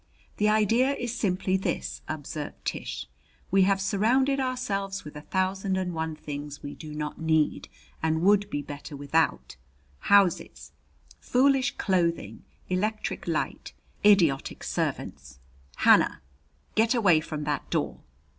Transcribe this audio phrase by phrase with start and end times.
[0.37, 3.07] "The idea is simply this," observed Tish:
[3.51, 7.69] "We have surrounded ourselves with a thousand and one things we do not need
[8.01, 9.57] and would be better without
[9.99, 10.71] houses,
[11.19, 15.37] foolish clothing, electric light, idiotic servants
[15.75, 16.21] Hannah,
[16.73, 17.99] get away from that door!